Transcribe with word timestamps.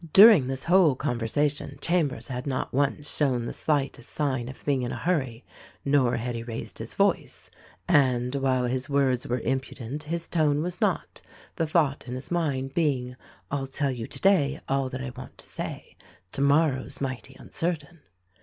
During 0.13 0.47
this 0.47 0.63
whole 0.63 0.95
conversation 0.95 1.77
Chambers 1.79 2.29
had 2.29 2.47
not 2.47 2.73
once 2.73 3.15
shown 3.15 3.43
the 3.43 3.53
slightest 3.53 4.09
sign 4.09 4.49
of 4.49 4.65
being 4.65 4.81
in 4.81 4.91
a 4.91 4.95
hurry, 4.97 5.45
nor 5.85 6.15
had 6.17 6.33
he 6.33 6.41
raised 6.41 6.79
his 6.79 6.95
voice; 6.95 7.51
and, 7.87 8.33
while 8.33 8.65
his 8.65 8.89
words 8.89 9.27
were 9.27 9.41
impudent, 9.41 10.01
his 10.05 10.27
tone 10.27 10.63
was 10.63 10.81
not; 10.81 11.21
the 11.57 11.67
thought 11.67 12.07
in 12.07 12.15
his 12.15 12.31
mind 12.31 12.73
being, 12.73 13.15
"I'll 13.51 13.67
tell 13.67 13.91
you 13.91 14.07
today 14.07 14.59
all 14.67 14.89
that 14.89 15.01
I 15.03 15.11
want 15.11 15.37
to 15.37 15.45
say— 15.45 15.95
tomorrow's 16.31 16.99
mighty 16.99 17.35
uncertain." 17.37 17.99